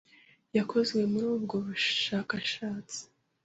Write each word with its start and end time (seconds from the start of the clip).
yekozwe 0.55 0.99
muri 1.11 1.25
ubwo 1.35 1.55
bushekeshetsi, 1.65 2.99